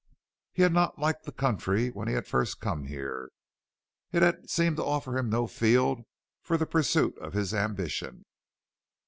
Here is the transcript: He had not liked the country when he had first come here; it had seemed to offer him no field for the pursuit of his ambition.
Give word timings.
He 0.51 0.63
had 0.63 0.73
not 0.73 0.97
liked 0.97 1.25
the 1.25 1.31
country 1.31 1.91
when 1.91 2.07
he 2.07 2.15
had 2.15 2.25
first 2.25 2.59
come 2.59 2.85
here; 2.85 3.29
it 4.11 4.23
had 4.23 4.49
seemed 4.49 4.77
to 4.77 4.83
offer 4.83 5.15
him 5.15 5.29
no 5.29 5.45
field 5.45 6.01
for 6.41 6.57
the 6.57 6.65
pursuit 6.65 7.15
of 7.19 7.33
his 7.33 7.53
ambition. 7.53 8.25